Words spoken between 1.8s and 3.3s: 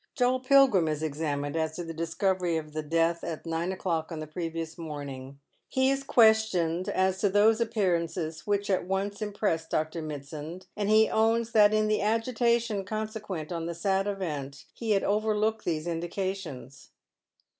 the discovery of the death